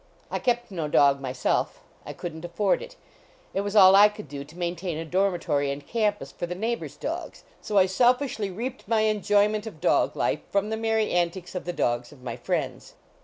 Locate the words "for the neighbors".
6.31-6.97